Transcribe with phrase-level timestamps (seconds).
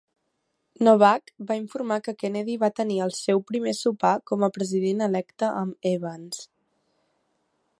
[0.85, 5.51] Novak va informar que Kennedy va tenir el seu primer sopar com a president electe
[5.63, 6.41] amb Evans.